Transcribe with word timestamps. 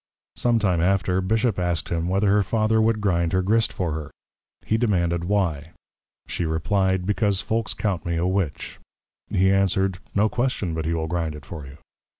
Some 0.35 0.57
time 0.57 0.81
after, 0.81 1.21
Bishop 1.21 1.59
asked 1.59 1.89
him, 1.89 2.07
whether 2.07 2.27
her 2.31 2.41
Father 2.41 2.81
would 2.81 3.01
grind 3.01 3.33
her 3.33 3.43
Grist 3.43 3.71
for 3.71 3.91
her? 3.91 4.09
He 4.65 4.75
demanded 4.75 5.25
why? 5.25 5.73
She 6.27 6.43
reply'd, 6.43 7.05
Because 7.05 7.39
Folks 7.41 7.75
count 7.75 8.03
me 8.03 8.15
a 8.17 8.25
Witch. 8.25 8.79
He 9.29 9.51
answered, 9.53 9.99
_No 10.15 10.27
question 10.27 10.73
but 10.73 10.85
he 10.85 10.93
will 10.95 11.05
grind 11.05 11.35
it 11.35 11.45
for 11.45 11.67
you. 11.67 11.77